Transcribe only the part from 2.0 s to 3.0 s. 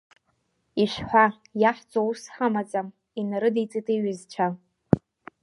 ус ҳамаӡам,